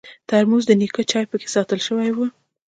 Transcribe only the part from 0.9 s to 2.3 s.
چای پکې ساتل شوی وي.